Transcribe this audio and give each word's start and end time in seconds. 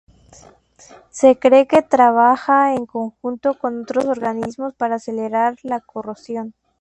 Se 1.11 1.37
cree 1.37 1.67
que 1.67 1.83
trabaja 1.83 2.73
en 2.73 2.87
conjunto 2.87 3.59
con 3.59 3.81
otros 3.83 4.05
organismos 4.05 4.73
para 4.73 4.95
acelerar 4.95 5.57
la 5.61 5.79
corrosión. 5.79 6.55